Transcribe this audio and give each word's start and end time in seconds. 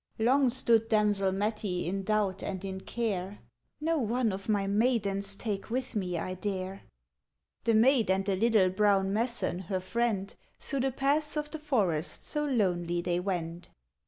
ŌĆØ 0.19 0.25
Long 0.25 0.49
stood 0.49 0.89
damsel 0.89 1.31
Mettie 1.31 1.85
in 1.85 2.01
doubt 2.01 2.41
and 2.41 2.65
in 2.65 2.79
care: 2.81 3.37
ŌĆ£No 3.83 3.99
one 3.99 4.31
of 4.33 4.49
my 4.49 4.65
maidens 4.65 5.35
take 5.35 5.69
with 5.69 5.95
me 5.95 6.17
I 6.17 6.33
dare. 6.33 6.81
ŌĆØ 6.81 7.63
The 7.65 7.73
maid 7.75 8.09
and 8.09 8.25
the 8.25 8.35
little 8.35 8.71
brown 8.71 9.13
messan 9.13 9.65
her 9.65 9.79
friend, 9.79 10.33
Through 10.59 10.79
the 10.79 10.91
paths 10.91 11.37
of 11.37 11.51
the 11.51 11.59
forest 11.59 12.25
so 12.25 12.45
lonely 12.45 13.01
they 13.03 13.19
wend. 13.19 13.69